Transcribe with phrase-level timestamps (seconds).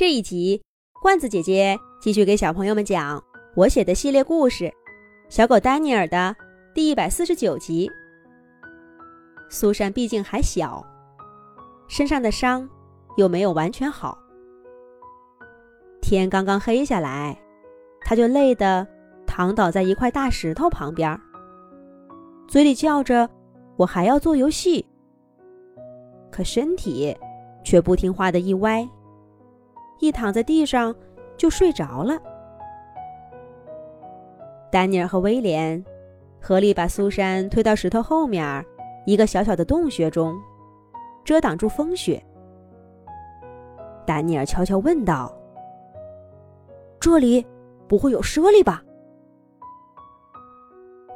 [0.00, 0.62] 这一集，
[1.02, 3.22] 罐子姐姐继续给小朋友们讲
[3.54, 4.64] 我写的系列故事
[5.28, 6.34] 《小狗丹尼尔》的
[6.72, 7.86] 第一百四十九集。
[9.50, 10.82] 苏珊毕竟还小，
[11.86, 12.66] 身上的伤
[13.18, 14.16] 又没有完全好。
[16.00, 17.38] 天刚刚黑下来，
[18.00, 18.88] 他就累得
[19.26, 21.20] 躺倒在一块大石头旁边，
[22.48, 23.28] 嘴里叫着
[23.76, 24.82] ：“我还要做游戏。”
[26.32, 27.14] 可身体
[27.62, 28.88] 却不听话的一歪，
[30.00, 30.94] 一躺在地上
[31.36, 32.18] 就睡着了。
[34.70, 35.82] 丹尼尔和威廉
[36.40, 38.64] 合力把苏珊推到石头后面
[39.06, 40.34] 一个小小的洞穴中，
[41.24, 42.22] 遮挡住风雪。
[44.06, 45.32] 丹尼尔悄悄问道
[46.98, 47.44] ：“这里
[47.88, 48.82] 不会有猞猁吧？”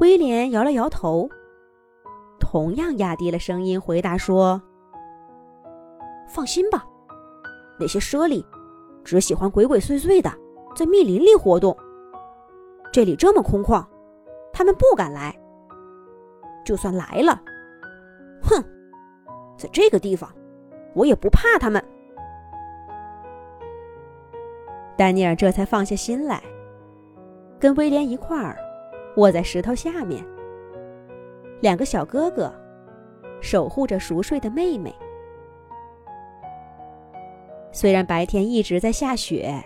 [0.00, 1.28] 威廉摇了摇头，
[2.38, 4.60] 同样压低了声音回答说。
[6.28, 6.86] 放心吧，
[7.80, 8.44] 那些猞猁
[9.08, 10.30] 只喜欢鬼鬼祟祟的
[10.76, 11.74] 在密林里活动。
[12.92, 13.82] 这里这么空旷，
[14.52, 15.34] 他们不敢来。
[16.62, 17.40] 就算来了，
[18.42, 18.62] 哼，
[19.56, 20.30] 在这个地方，
[20.94, 21.82] 我也不怕他们。
[24.94, 26.42] 丹尼尔这才放下心来，
[27.58, 28.58] 跟威廉一块儿
[29.16, 30.22] 卧在石头下面。
[31.62, 32.52] 两个小哥哥
[33.40, 34.94] 守护着熟睡的妹妹。
[37.70, 39.62] 虽然白天一直在下雪，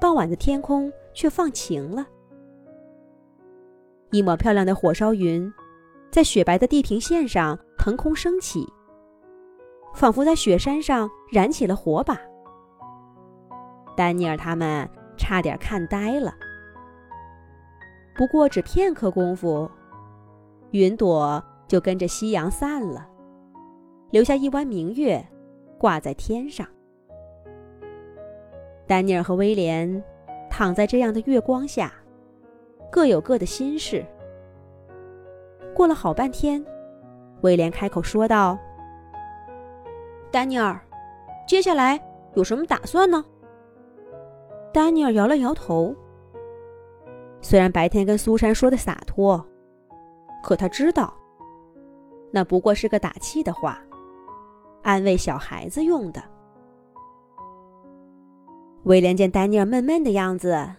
[0.00, 2.06] 傍晚的天空却放晴了。
[4.10, 5.52] 一抹漂亮的火烧云，
[6.10, 8.66] 在雪白的地平线上腾空升起，
[9.94, 12.18] 仿佛在雪山上燃起了火把。
[13.96, 16.34] 丹尼尔他们差点看呆了。
[18.16, 19.70] 不过只片刻功夫，
[20.72, 23.06] 云朵就跟着夕阳散了，
[24.10, 25.24] 留下一弯明月。
[25.80, 26.66] 挂在天上，
[28.86, 30.04] 丹尼尔和威廉
[30.50, 31.90] 躺在这样的月光下，
[32.92, 34.04] 各有各的心事。
[35.74, 36.62] 过了好半天，
[37.40, 38.58] 威廉开口说道
[40.30, 40.78] ：“丹尼尔，
[41.48, 41.98] 接下来
[42.34, 43.24] 有什么打算呢？”
[44.74, 45.96] 丹尼尔摇了摇头。
[47.40, 49.42] 虽然白天跟苏珊说的洒脱，
[50.42, 51.10] 可他知道，
[52.30, 53.82] 那不过是个打气的话。
[54.82, 56.22] 安慰小孩子用的。
[58.84, 60.74] 威廉见丹尼尔闷闷的样子，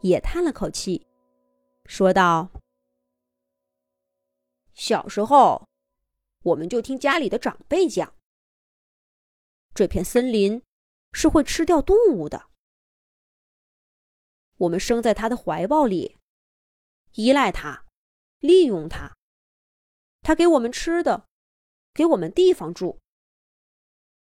[0.00, 1.06] 也叹了口气，
[1.84, 2.48] 说道
[4.74, 5.66] ：“小时候，
[6.44, 8.14] 我们就听家里的长辈讲，
[9.74, 10.62] 这片森林
[11.12, 12.46] 是会吃掉动物的。
[14.58, 16.16] 我们生在他的怀抱里，
[17.14, 17.86] 依赖他，
[18.38, 19.16] 利用他，
[20.22, 21.26] 他给我们吃的。”
[21.92, 22.98] 给我们地方住，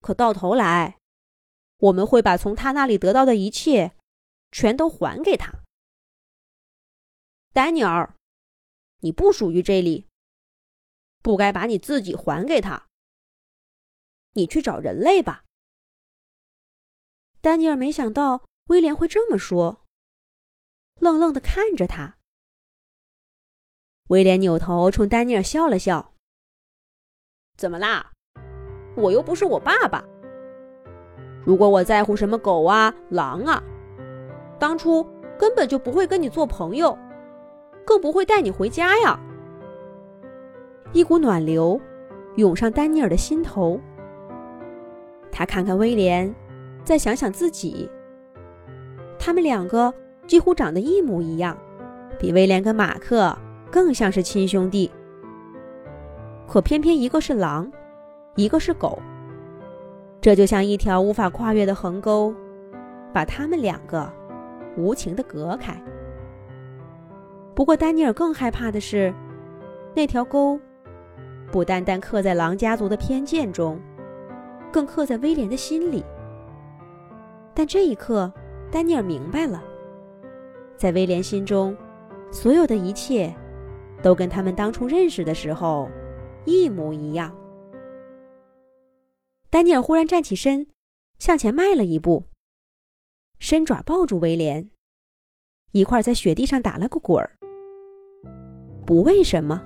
[0.00, 0.98] 可到头来，
[1.78, 3.96] 我们会把从他那里得到的一切，
[4.50, 5.62] 全都还给他。
[7.52, 8.14] 丹尼尔，
[9.00, 10.08] 你不属于这里，
[11.22, 12.88] 不该把你自己还给他。
[14.32, 15.44] 你去找人类吧。
[17.40, 19.86] 丹尼尔没想到威廉会这么说，
[20.96, 22.18] 愣愣的看着他。
[24.08, 26.15] 威廉扭头冲丹尼尔笑了笑。
[27.56, 28.04] 怎么啦？
[28.94, 30.04] 我又不是我爸爸。
[31.44, 33.62] 如果我在乎什么狗啊、狼啊，
[34.58, 35.06] 当初
[35.38, 36.96] 根本就不会跟你做朋友，
[37.84, 39.18] 更不会带你回家呀。
[40.92, 41.80] 一股暖流
[42.36, 43.80] 涌上丹尼尔的心头。
[45.32, 46.34] 他看看威廉，
[46.84, 47.90] 再想想自己，
[49.18, 49.92] 他们两个
[50.26, 51.56] 几乎长得一模一样，
[52.18, 53.36] 比威廉跟马克
[53.70, 54.90] 更像是亲兄弟。
[56.46, 57.70] 可偏偏一个是狼，
[58.36, 59.02] 一个是狗，
[60.20, 62.32] 这就像一条无法跨越的横沟，
[63.12, 64.08] 把他们两个
[64.76, 65.76] 无情的隔开。
[67.54, 69.12] 不过丹尼尔更害怕的是，
[69.94, 70.58] 那条沟
[71.50, 73.80] 不单单刻在狼家族的偏见中，
[74.70, 76.04] 更刻在威廉的心里。
[77.54, 78.32] 但这一刻，
[78.70, 79.62] 丹尼尔明白了，
[80.76, 81.76] 在威廉心中，
[82.30, 83.34] 所有的一切
[84.00, 85.90] 都跟他们当初认识的时候。
[86.46, 87.36] 一模一样。
[89.50, 90.66] 丹尼尔忽然站起身，
[91.18, 92.24] 向前迈了一步，
[93.38, 94.70] 伸爪抱住威廉，
[95.72, 97.30] 一块在雪地上打了个滚儿。
[98.86, 99.62] 不为什么，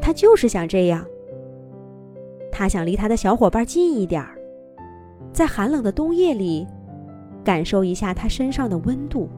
[0.00, 1.06] 他就是想这样。
[2.50, 4.38] 他想离他的小伙伴近一点儿，
[5.32, 6.66] 在寒冷的冬夜里，
[7.44, 9.28] 感受一下他身上的温度。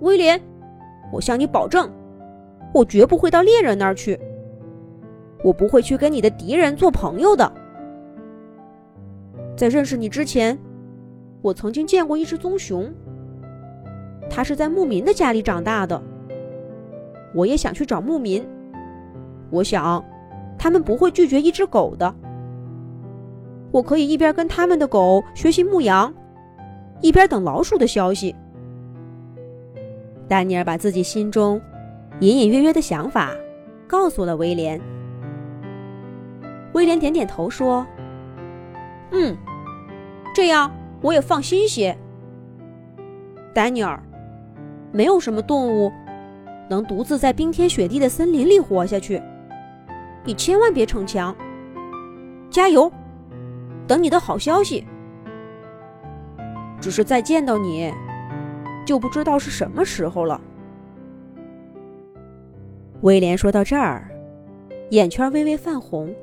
[0.00, 0.40] 威廉，
[1.12, 1.90] 我向你保证。
[2.72, 4.18] 我绝不会到猎人那儿去。
[5.42, 7.50] 我不会去跟你的敌人做朋友的。
[9.56, 10.58] 在认识你之前，
[11.42, 12.92] 我曾经见过一只棕熊。
[14.28, 16.00] 它是在牧民的家里长大的。
[17.34, 18.46] 我也想去找牧民。
[19.50, 20.04] 我想，
[20.58, 22.14] 他们不会拒绝一只狗的。
[23.72, 26.12] 我可以一边跟他们的狗学习牧羊，
[27.00, 28.34] 一边等老鼠的消息。
[30.28, 31.60] 丹尼尔把自己心中
[32.20, 33.34] 隐隐约约的想法
[33.88, 34.80] 告诉了威廉。
[36.74, 37.86] 威廉点点头说
[39.10, 39.36] ：“嗯，
[40.34, 40.70] 这样
[41.00, 41.96] 我也放心些。”
[43.52, 44.00] 丹尼尔，
[44.92, 45.90] 没有什么动物
[46.68, 49.20] 能独自在冰天雪地的森林里活下去。
[50.22, 51.34] 你千万别逞强，
[52.50, 52.92] 加油！
[53.86, 54.86] 等你的好消息。
[56.80, 57.92] 只是再见到你，
[58.86, 60.40] 就不知道是什么时候了。
[63.02, 64.10] 威廉说到这儿，
[64.90, 66.14] 眼圈微微泛红。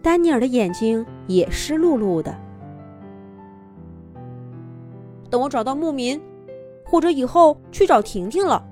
[0.00, 2.34] 丹尼尔的眼睛也湿漉漉的。
[5.28, 6.18] 等我找到牧民，
[6.82, 8.64] 或者以后去找婷婷了，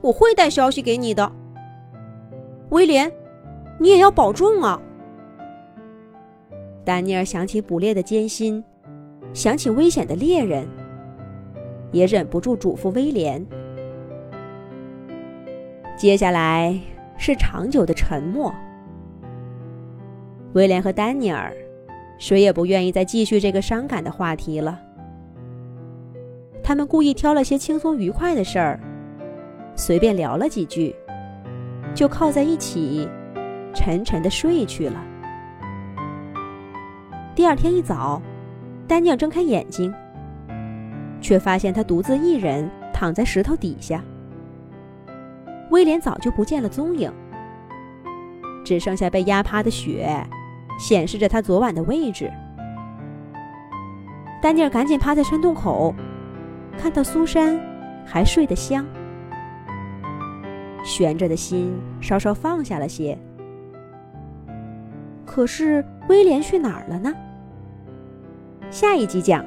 [0.00, 1.30] 我会带消息给你的。
[2.70, 3.12] 威廉，
[3.78, 4.82] 你也要保重啊！
[6.84, 8.64] 丹尼尔想起捕猎的艰辛，
[9.32, 10.66] 想起危险的猎人，
[11.92, 13.46] 也忍不住嘱咐威廉。
[15.98, 16.78] 接下来
[17.16, 18.54] 是长久的沉默。
[20.52, 21.52] 威廉和丹尼尔，
[22.18, 24.78] 谁也不愿意再继续这个伤感的话题了。
[26.62, 28.78] 他们故意挑了些轻松愉快的事儿，
[29.74, 30.94] 随便聊了几句，
[31.92, 33.08] 就靠在一起，
[33.74, 35.04] 沉沉的睡去了。
[37.34, 38.22] 第二天一早，
[38.86, 39.92] 丹尼尔睁开眼睛，
[41.20, 44.00] 却发现他独自一人躺在石头底下。
[45.70, 47.12] 威廉早就不见了踪影，
[48.64, 50.08] 只剩下被压趴的雪。
[50.78, 52.30] 显示着他昨晚的位置。
[54.40, 55.92] 丹尼尔赶紧趴在山洞口，
[56.78, 57.60] 看到苏珊
[58.06, 58.86] 还睡得香，
[60.84, 63.18] 悬着的心稍稍放下了些。
[65.26, 67.12] 可是威廉去哪儿了呢？
[68.70, 69.44] 下一集讲。